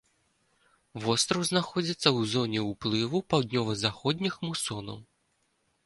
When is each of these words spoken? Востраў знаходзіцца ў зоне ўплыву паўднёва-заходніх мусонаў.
Востраў 1.03 1.43
знаходзіцца 1.51 1.99
ў 1.99 2.19
зоне 2.33 2.59
ўплыву 2.71 3.23
паўднёва-заходніх 3.35 4.33
мусонаў. 4.49 4.99